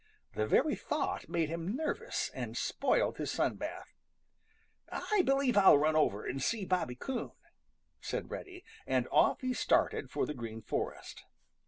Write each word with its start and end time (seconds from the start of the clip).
The 0.33 0.47
very 0.47 0.73
thought 0.75 1.29
made 1.29 1.49
him 1.49 1.75
nervous 1.75 2.31
and 2.33 2.57
spoiled 2.57 3.19
his 3.19 3.29
sun 3.29 3.57
bath. 3.57 3.93
"I 4.91 5.21
believe 5.23 5.55
I'll 5.55 5.77
run 5.77 5.95
over 5.95 6.25
and 6.25 6.41
see 6.41 6.65
Bobby 6.65 6.95
Coon," 6.95 7.33
said 7.99 8.31
Reddy, 8.31 8.65
and 8.87 9.07
off 9.11 9.41
he 9.41 9.53
started 9.53 10.09
for 10.09 10.25
the 10.25 10.33
Green 10.33 10.63
Forest. 10.63 11.25